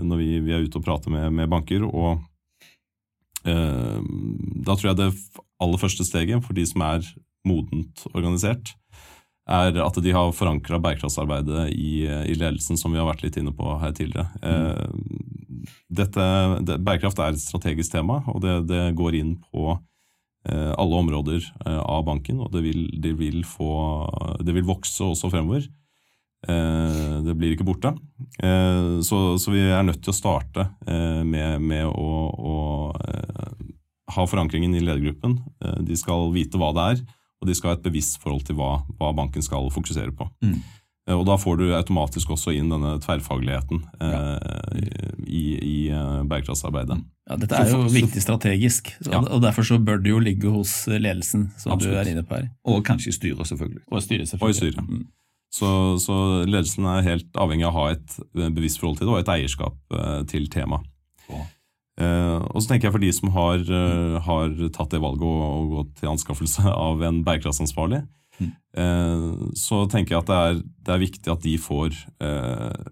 [0.00, 2.24] når vi, vi, er ute og prater med, med banker og
[3.44, 4.00] Eh,
[4.64, 5.10] da tror jeg det
[5.62, 7.04] aller første steget for de som er
[7.44, 8.72] modent organisert,
[9.44, 13.52] er at de har forankra bærekraftsarbeidet i, i, ledelsen, som vi har vært litt inne
[13.52, 14.30] på her tidligere.
[14.40, 15.13] Mm.
[15.94, 16.24] Dette,
[16.66, 21.40] det, bærekraft er et strategisk tema, og det, det går inn på eh, alle områder
[21.42, 22.42] eh, av banken.
[22.44, 23.72] Og det vil, det vil, få,
[24.42, 25.68] det vil vokse også fremover.
[26.44, 27.94] Eh, det blir ikke borte.
[28.42, 32.56] Eh, så, så, vi er nødt til å starte eh, med, med å, å,
[34.14, 35.38] ha forankringen i ledergruppen.
[35.82, 36.98] De skal vite hva det er,
[37.40, 40.26] og de skal ha et bevisst forhold til hva, hva banken skal fokusere på.
[40.44, 40.58] Mm.
[41.12, 44.20] Og Da får du automatisk også inn denne tverrfagligheten ja.
[45.28, 45.74] i, i
[46.24, 46.96] bærekraftsarbeidet.
[47.28, 49.20] Ja, Dette er jo viktig strategisk, ja.
[49.20, 51.50] og derfor så bør det jo ligge hos ledelsen.
[51.60, 51.92] som Absolutt.
[51.92, 52.48] du er inne på her.
[52.64, 53.84] Og kanskje i styret, selvfølgelig.
[53.90, 54.48] Og i styret, selvfølgelig.
[54.48, 54.88] Og i styret.
[54.88, 55.04] Mm.
[55.54, 55.68] Så,
[56.02, 56.16] så,
[56.48, 58.16] ledelsen er helt avhengig av å ha et
[58.56, 60.88] bevisst forhold til det og et eierskap eh, til temaet.
[61.94, 65.34] Eh, og så tenker jeg for de som har, eh, har tatt det valget å,
[65.46, 68.02] å gå til anskaffelse av en bærekraftsansvarlig,
[68.40, 68.50] Mm.
[68.80, 69.26] eh,
[69.58, 72.84] så tenker jeg at det er, det er viktig at de får eh,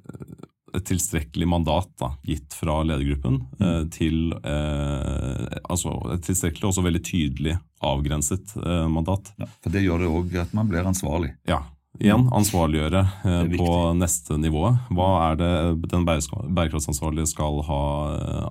[0.76, 6.86] et tilstrekkelig mandat da, gitt fra ledergruppen eh, til eh, altså et tilstrekkelig og også
[6.86, 9.32] veldig tydelig avgrenset eh, mandat.
[9.40, 11.34] Ja, for Det gjør det òg at man blir ansvarlig.
[11.48, 11.60] Ja,
[12.00, 14.64] igjen ansvarliggjøre Det er på neste nivå.
[14.96, 15.52] Hva er det
[15.92, 17.82] den bærekraftsansvarlige skal ha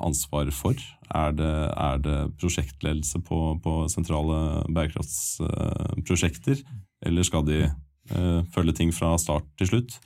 [0.03, 0.77] ansvar for?
[1.11, 6.61] Er det, er det prosjektledelse på, på sentrale bærekraftsprosjekter?
[7.05, 9.97] Eller skal de eh, følge ting fra start til slutt?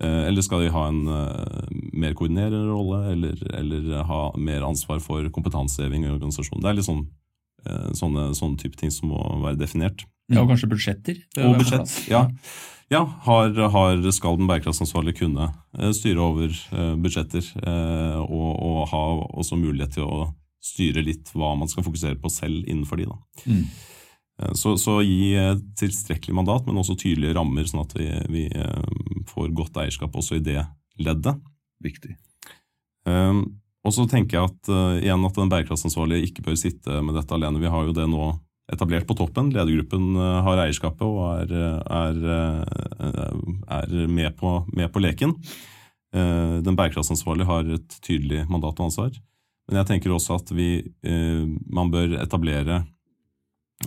[0.00, 5.02] Eh, eller skal de ha en eh, mer koordinerende rolle, eller, eller ha mer ansvar
[5.04, 6.64] for kompetanseheving i organisasjonen?
[6.64, 7.06] Det er litt sånn,
[7.92, 10.06] sånne, sånne type ting som må være definert.
[10.30, 11.18] Ja, og kanskje budsjetter.
[11.44, 12.28] Og budsjett, ja.
[12.90, 15.50] Ja, har, har, skal den bærekraftsansvarlige kunne
[15.94, 16.56] styre over
[16.98, 17.46] budsjetter
[18.24, 19.02] og, og ha
[19.38, 20.24] også mulighet til å
[20.64, 23.06] styre litt hva man skal fokusere på selv innenfor de.
[23.10, 23.44] Da.
[23.46, 23.62] Mm.
[24.40, 28.44] Eh, Så, så gi eh, tilstrekkelig mandat, men også tydelige rammer, sånn at vi, vi
[28.48, 30.62] eh, får godt eierskap også i det
[31.00, 31.40] leddet.
[31.80, 32.16] Viktig.
[33.08, 37.16] Um, og så tenker jeg at uh, igjen at den bærekraftsansvarlige ikke bør sitte med
[37.16, 37.62] dette alene.
[37.62, 38.26] Vi har jo det nå
[38.70, 39.48] etablert på toppen.
[39.54, 41.54] Ledergruppen uh, har eierskapet og er,
[41.88, 42.20] er,
[43.80, 45.32] er med, på, med på leken.
[46.12, 49.16] Uh, den bærekraftsansvarlige har et tydelig mandat og ansvar.
[49.70, 50.82] Men jeg tenker også at vi,
[51.70, 52.80] man bør etablere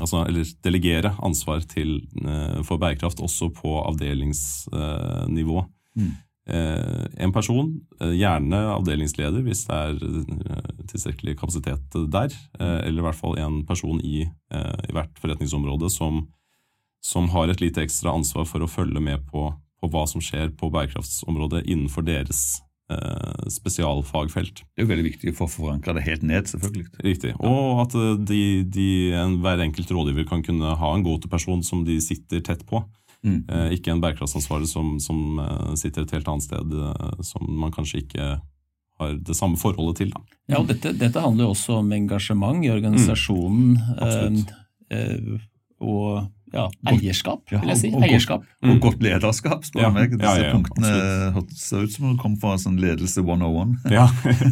[0.01, 5.65] Altså, eller delegere ansvar til, uh, for bærekraft også på avdelingsnivå.
[5.95, 6.13] Mm.
[6.43, 7.69] Eh, en person,
[8.01, 13.37] eh, gjerne avdelingsleder hvis det er eh, tilstrekkelig kapasitet der, eh, eller i hvert fall
[13.39, 16.25] en person i, eh, i hvert forretningsområde som,
[16.99, 20.51] som har et lite ekstra ansvar for å følge med på, på hva som skjer
[20.59, 22.72] på bærekraftsområdet innenfor deres eh,
[23.49, 24.63] spesialfagfelt.
[24.63, 26.89] Det er jo veldig viktig for å forankre det helt ned, selvfølgelig.
[27.05, 27.31] Riktig.
[27.39, 31.85] Og at eh, de, de, en, hver enkelt rådgiver kan kunne ha en go-to-person som
[31.87, 32.83] de sitter tett på.
[33.23, 33.39] Mm.
[33.47, 37.73] Eh, ikke en bærekraftsansvarlig som, som eh, sitter et helt annet sted, eh, som man
[37.75, 38.27] kanskje ikke
[39.01, 40.13] har det samme forholdet til.
[40.13, 40.21] Da.
[40.51, 43.77] Ja, og dette, dette handler jo også om engasjement i organisasjonen.
[43.95, 44.53] absolutt.
[44.91, 45.49] eh, eh,
[45.83, 47.87] og ja, eierskap, vil jeg si.
[47.89, 48.43] og- og- Eierskap.
[48.63, 50.11] Og godt lederskap, spør Ja, meg.
[50.11, 50.91] Disse ja, ja, ja, punktene
[51.35, 53.75] hørtes- ser ut som det kommer fra sånn ledelse 101.
[53.91, 54.07] Ja,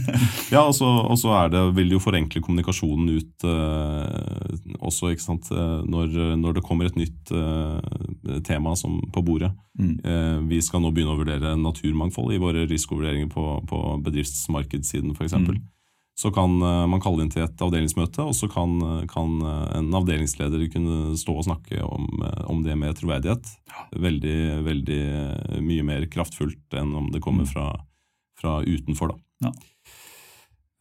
[0.56, 5.12] ja og så og så er det, vil det jo forenkle kommunikasjonen ut eh, også,
[5.14, 5.52] ikke sant.
[5.52, 9.52] Eh, Når, når det kommer et nytt eh, tema som, på bordet.
[9.80, 10.00] Mm.
[10.04, 15.34] Eh, vi skal nå begynne å vurdere naturmangfold i våre risikovurderinger på, på bedriftsmarkedssiden f.eks.
[15.34, 15.62] Mm.
[16.20, 19.78] Så kan eh, man kalle inn til et avdelingsmøte, og så kan, eh, kan eh,
[19.80, 22.08] en avdelingsleder kunne stå og snakke om,
[22.52, 23.48] om det med troverdighet.
[23.96, 25.02] Veldig, veldig
[25.64, 27.52] mye mer kraftfullt enn om det kommer Mm.
[27.54, 27.68] fra,
[28.38, 29.48] fra utenfor, da.
[29.48, 29.52] Ja.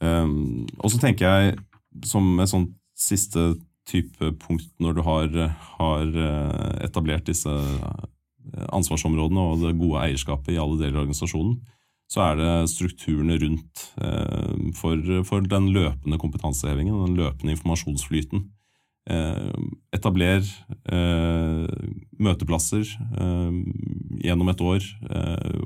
[0.00, 1.58] Um, og så tenker jeg,
[2.04, 3.54] som et sånt siste
[3.88, 5.28] type punkt når du har,
[5.78, 6.06] har
[6.84, 7.52] etablert disse
[8.72, 11.58] ansvarsområdene og det gode eierskapet i alle deler av organisasjonen,
[12.11, 18.49] så er det strukturene rundt eh, for, for den løpende kompetansehevingen og den løpende informasjonsflyten.
[19.11, 19.53] Eh,
[19.94, 21.68] etabler eh,
[22.20, 22.90] møteplasser
[24.20, 24.88] gjennom et år,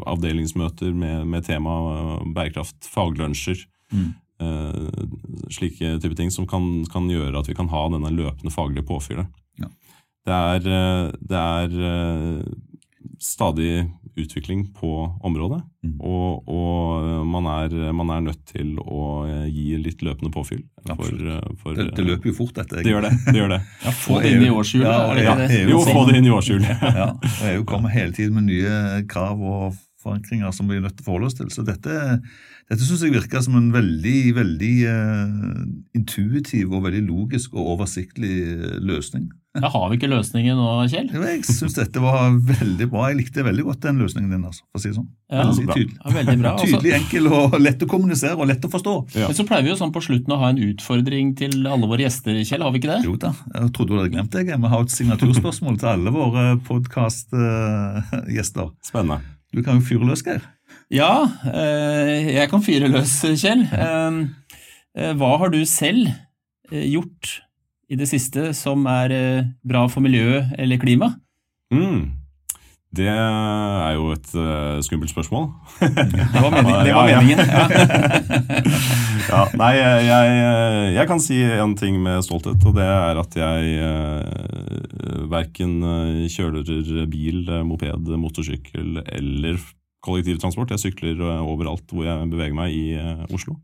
[0.06, 1.78] avdelingsmøter med, med tema
[2.36, 4.08] bærekraft, faglunsjer, Mm.
[5.52, 9.28] slike type ting som kan, kan gjøre at vi kan ha denne løpende faglige påfyllet.
[9.60, 9.68] Ja.
[10.26, 10.72] Det
[11.20, 11.76] det er
[13.22, 13.84] stadig
[14.16, 14.90] utvikling på
[15.24, 15.98] området, Mm.
[16.00, 20.62] og, og man, er, man er nødt til å eh, gi litt løpende påfyll.
[20.86, 22.80] For, eh, for, Det, det løper jo fort, dette.
[22.80, 23.10] det gjør det.
[23.26, 23.58] det, gjør det.
[23.84, 26.86] Ja, få det inn i årshjulet, Ja, ja, Jo, få det inn i årshjulet.
[27.02, 29.74] Ja, og EU kommer hele tiden med nye krav og
[30.04, 31.50] forankringer som vi er nødt til å forholde oss til.
[31.52, 31.92] Så dette,
[32.70, 35.64] dette syns jeg virker som en veldig, veldig uh,
[35.98, 39.30] intuitiv og veldig logisk og oversiktlig eh, løsning.
[39.54, 41.12] Da har vi ikke løsningen nå, Kjell?
[41.14, 43.04] Jo, Jeg syns dette var veldig bra.
[43.12, 44.42] Jeg likte veldig godt den løsningen din.
[44.48, 45.06] altså, for å si det sånn.
[45.30, 45.74] Ja, Veldig bra.
[45.78, 45.98] tydelig.
[46.00, 46.50] Ja, veldig bra.
[46.54, 48.94] Altså, Tydelig, enkel og lett å kommunisere og lett å forstå.
[49.14, 49.28] Ja.
[49.30, 52.02] men så pleier vi jo sånn på slutten å ha en utfordring til alle våre
[52.08, 53.00] gjester, Kjell, har vi ikke det?
[53.06, 54.42] Jo da, jeg trodde du hadde glemt det.
[54.50, 58.66] Vi har et signaturspørsmål til alle våre podkastgjester.
[58.90, 59.22] Spennende.
[59.54, 60.42] Du kan jo fyre løs, Geir.
[60.92, 63.64] Ja, eh, jeg kan fyre løs, Kjell.
[63.70, 64.18] Eh,
[64.98, 66.10] eh, Hva har du selv
[66.72, 67.38] eh, gjort
[67.88, 69.12] i det siste som er
[69.62, 71.12] bra for miljøet eller klima?
[71.74, 72.23] Mm.
[72.94, 75.48] Det er jo et uh, skummelt spørsmål.
[76.34, 76.84] Det var meningen.
[76.86, 77.38] Det var meningen.
[77.44, 77.64] Ja.
[79.28, 80.34] ja, nei, jeg,
[80.94, 84.64] jeg, kan si en ting med stolthet, og det er at jeg uh,
[85.30, 89.58] verken eh, kjører bil, eh, moped, motorsykkel eller
[90.04, 90.74] kollektivtransport.
[90.74, 93.58] Jeg sykler eh, overalt hvor jeg beveger meg i eh, Oslo.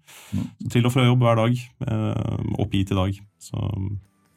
[0.73, 1.65] Til og fra jobb hver dag.
[1.85, 3.17] Uh, Opp hit i dag.
[3.41, 3.57] Så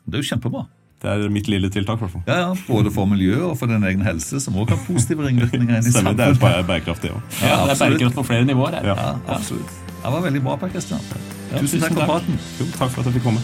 [0.06, 0.66] Det er jo kjempebra.
[1.04, 2.22] Det er mitt lille tiltak, Hvertfall.
[2.30, 5.82] Ja, ja, Både for miljøet og for din egen helse, som også har positive ringvirkninger
[5.82, 6.39] inn i samfunnet.
[6.39, 7.20] det er bærekraftig òg.
[7.43, 8.80] Ja, det er bærekraft på flere nivåer.
[8.88, 8.95] Ja,
[9.28, 9.74] absolutt.
[10.04, 11.04] Det var veldig bra, Per Kristian.
[11.54, 12.39] Tusen takk for praten.
[12.60, 13.43] Jo, takk for at jeg fikk komme.